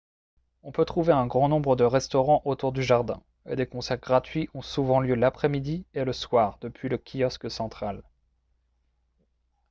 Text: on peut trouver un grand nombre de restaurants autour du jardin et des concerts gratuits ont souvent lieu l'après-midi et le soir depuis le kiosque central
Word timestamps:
on 0.63 0.71
peut 0.71 0.83
trouver 0.83 1.13
un 1.13 1.27
grand 1.27 1.47
nombre 1.47 1.75
de 1.75 1.83
restaurants 1.83 2.41
autour 2.45 2.71
du 2.71 2.81
jardin 2.81 3.21
et 3.45 3.55
des 3.55 3.67
concerts 3.67 3.99
gratuits 3.99 4.49
ont 4.55 4.63
souvent 4.63 4.99
lieu 4.99 5.13
l'après-midi 5.13 5.85
et 5.93 6.03
le 6.03 6.11
soir 6.11 6.57
depuis 6.61 6.89
le 6.89 6.97
kiosque 6.97 7.51
central 7.51 8.01